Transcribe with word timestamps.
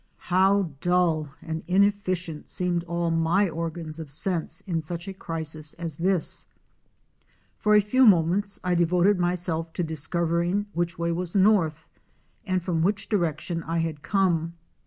How 0.31 0.71
dull 0.81 1.29
and 1.43 1.61
inefficient 1.67 2.49
seemed 2.49 2.83
all 2.85 3.11
my 3.11 3.47
organs 3.47 3.99
of 3.99 4.09
sense 4.09 4.61
in 4.61 4.81
such 4.81 5.07
a 5.07 5.13
crisis 5.13 5.75
as 5.75 5.97
this. 5.97 6.47
For 7.59 7.75
a 7.75 7.81
few 7.81 8.07
moments 8.07 8.59
I 8.63 8.73
devoted 8.73 9.19
myself 9.19 9.71
to 9.73 9.83
discovering 9.83 10.65
which 10.73 10.97
was 10.97 11.35
north, 11.35 11.87
and 12.47 12.63
from 12.63 12.81
which 12.81 13.09
direction 13.09 13.61
I 13.61 13.77
had 13.77 14.01
come. 14.01 14.55